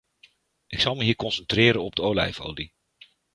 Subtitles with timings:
[0.67, 2.73] Ik zal me hier concentreren op de olijfolie.